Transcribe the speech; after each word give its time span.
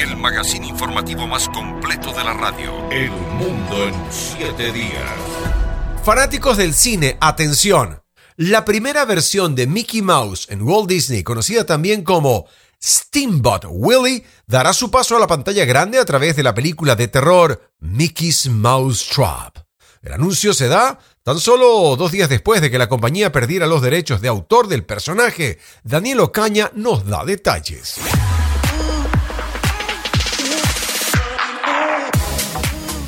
el 0.00 0.16
magazine 0.16 0.66
informativo 0.66 1.26
más 1.26 1.46
completo 1.50 2.12
de 2.12 2.24
la 2.24 2.32
radio. 2.32 2.72
El 2.90 3.10
mundo 3.10 3.86
en 3.86 3.94
siete 4.10 4.72
días. 4.72 5.10
Fanáticos 6.02 6.56
del 6.56 6.72
cine, 6.72 7.18
atención. 7.20 8.02
La 8.36 8.64
primera 8.64 9.04
versión 9.04 9.54
de 9.54 9.66
Mickey 9.66 10.00
Mouse 10.00 10.46
en 10.48 10.62
Walt 10.62 10.88
Disney, 10.88 11.22
conocida 11.22 11.66
también 11.66 12.02
como 12.02 12.46
Steamboat 12.82 13.66
Willie, 13.68 14.24
dará 14.46 14.72
su 14.72 14.90
paso 14.90 15.16
a 15.16 15.20
la 15.20 15.26
pantalla 15.26 15.66
grande 15.66 15.98
a 15.98 16.06
través 16.06 16.34
de 16.34 16.44
la 16.44 16.54
película 16.54 16.96
de 16.96 17.08
terror 17.08 17.70
Mickey's 17.80 18.48
Mouse 18.48 19.06
Trap. 19.06 19.58
El 20.00 20.14
anuncio 20.14 20.54
se 20.54 20.68
da 20.68 20.98
tan 21.22 21.38
solo 21.38 21.94
dos 21.96 22.10
días 22.10 22.30
después 22.30 22.62
de 22.62 22.70
que 22.70 22.78
la 22.78 22.88
compañía 22.88 23.32
perdiera 23.32 23.66
los 23.66 23.82
derechos 23.82 24.22
de 24.22 24.28
autor 24.28 24.66
del 24.68 24.86
personaje. 24.86 25.58
Daniel 25.84 26.20
Ocaña 26.20 26.70
nos 26.74 27.04
da 27.04 27.26
detalles. 27.26 28.00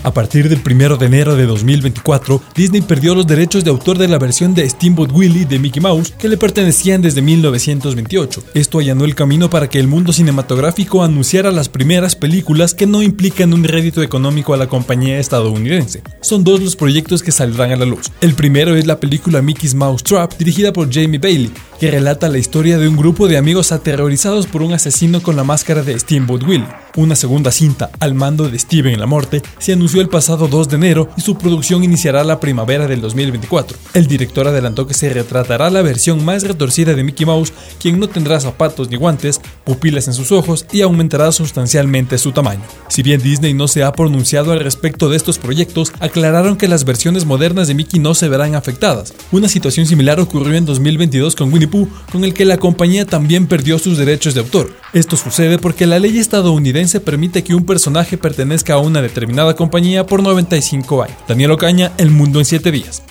A 0.04 0.12
partir 0.12 0.48
del 0.48 0.60
1 0.66 0.96
de 0.96 1.06
enero 1.06 1.36
de 1.36 1.46
2024, 1.46 2.42
Disney 2.56 2.80
perdió 2.80 3.14
los 3.14 3.24
derechos 3.24 3.62
de 3.62 3.70
autor 3.70 3.98
de 3.98 4.08
la 4.08 4.18
versión 4.18 4.52
de 4.52 4.68
Steamboat 4.68 5.12
Willie 5.12 5.44
de 5.44 5.60
Mickey 5.60 5.80
Mouse 5.80 6.12
que 6.18 6.28
le 6.28 6.36
pertenecían 6.36 7.00
desde 7.00 7.22
1928. 7.22 8.42
Esto 8.54 8.80
allanó 8.80 9.04
el 9.04 9.14
camino 9.14 9.48
para 9.48 9.68
que 9.68 9.78
el 9.78 9.86
mundo 9.86 10.12
cinematográfico 10.12 11.04
anunciara 11.04 11.52
las 11.52 11.68
primeras 11.68 12.16
películas 12.16 12.74
que 12.74 12.86
no 12.86 13.00
implican 13.00 13.54
un 13.54 13.62
rédito 13.62 14.02
económico 14.02 14.54
a 14.54 14.56
la 14.56 14.66
compañía 14.66 15.20
estadounidense. 15.20 16.02
Son 16.20 16.42
dos 16.42 16.60
los 16.60 16.74
proyectos 16.74 17.22
que 17.22 17.30
saldrán 17.30 17.70
a 17.70 17.76
la 17.76 17.84
luz. 17.84 18.10
El 18.20 18.34
primero 18.34 18.74
es 18.74 18.88
la 18.88 18.98
película 18.98 19.40
Mickey's 19.40 19.74
Mouse 19.74 20.02
Trap, 20.02 20.36
dirigida 20.36 20.72
por 20.72 20.92
Jamie 20.92 21.20
Bailey, 21.20 21.52
que 21.78 21.90
relata 21.90 22.28
la 22.28 22.38
historia 22.38 22.78
de 22.78 22.88
un 22.88 22.96
grupo 22.96 23.28
de 23.28 23.36
amigos 23.36 23.72
aterrorizados 23.72 24.46
por 24.46 24.62
un 24.62 24.72
asesino 24.72 25.22
con 25.22 25.36
la 25.36 25.44
máscara 25.44 25.82
de 25.82 25.98
Steamboat 25.98 26.42
Willie. 26.44 26.68
Una 26.94 27.16
segunda 27.16 27.50
cinta, 27.50 27.90
al 28.00 28.14
mando 28.14 28.50
de 28.50 28.58
Steven 28.58 29.00
la 29.00 29.06
Morte, 29.06 29.40
se 29.58 29.72
anunció 29.72 30.02
el 30.02 30.10
pasado 30.10 30.46
2 30.46 30.68
de 30.68 30.76
enero 30.76 31.08
y 31.16 31.22
su 31.22 31.38
producción 31.38 31.84
iniciará 31.84 32.22
la 32.22 32.38
primavera 32.38 32.86
del 32.86 33.00
2024. 33.00 33.78
El 33.94 34.06
director 34.06 34.46
adelantó 34.46 34.86
que 34.86 34.92
se 34.92 35.08
retratará 35.08 35.70
la 35.70 35.80
versión 35.80 36.22
más 36.22 36.42
retorcida 36.42 36.94
de 36.94 37.02
Mickey 37.02 37.24
Mouse, 37.24 37.54
quien 37.80 37.98
no 37.98 38.08
tendrá 38.08 38.38
zapatos 38.40 38.90
ni 38.90 38.96
guantes, 38.96 39.40
pupilas 39.64 40.06
en 40.06 40.14
sus 40.14 40.32
ojos 40.32 40.66
y 40.70 40.82
aumentará 40.82 41.32
sustancialmente 41.32 42.18
su 42.18 42.32
tamaño. 42.32 42.62
Si 42.88 43.02
bien 43.02 43.22
Disney 43.22 43.54
no 43.54 43.68
se 43.68 43.82
ha 43.82 43.92
pronunciado 43.92 44.52
al 44.52 44.60
respecto 44.60 45.08
de 45.08 45.16
estos 45.16 45.38
proyectos, 45.38 45.92
aclararon 45.98 46.56
que 46.56 46.68
las 46.68 46.84
versiones 46.84 47.24
modernas 47.24 47.68
de 47.68 47.74
Mickey 47.74 48.00
no 48.00 48.14
se 48.14 48.28
verán 48.28 48.54
afectadas. 48.54 49.14
Una 49.30 49.48
situación 49.48 49.86
similar 49.86 50.20
ocurrió 50.20 50.56
en 50.56 50.66
2022 50.66 51.36
con 51.36 51.52
Winnie 51.52 51.68
Con 52.12 52.24
el 52.24 52.34
que 52.34 52.44
la 52.44 52.58
compañía 52.58 53.06
también 53.06 53.46
perdió 53.46 53.78
sus 53.78 53.96
derechos 53.96 54.34
de 54.34 54.40
autor. 54.40 54.72
Esto 54.92 55.16
sucede 55.16 55.58
porque 55.58 55.86
la 55.86 55.98
ley 55.98 56.18
estadounidense 56.18 57.00
permite 57.00 57.42
que 57.42 57.54
un 57.54 57.64
personaje 57.64 58.18
pertenezca 58.18 58.74
a 58.74 58.78
una 58.78 59.00
determinada 59.00 59.56
compañía 59.56 60.06
por 60.06 60.22
95 60.22 61.02
años. 61.02 61.16
Daniel 61.26 61.52
Ocaña, 61.52 61.92
El 61.96 62.10
Mundo 62.10 62.38
en 62.38 62.44
7 62.44 62.70
días. 62.70 63.02